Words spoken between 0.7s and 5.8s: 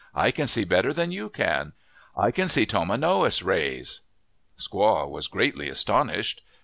than you can. I can see tomanowos rays." Squaw was greatly